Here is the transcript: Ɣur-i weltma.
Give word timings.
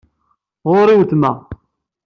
Ɣur-i 0.69 0.95
weltma. 0.99 1.31